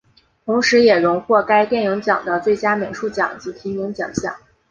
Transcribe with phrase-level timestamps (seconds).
[0.45, 4.35] 同时也荣获该电影奖的最佳美术奖及提名奖项。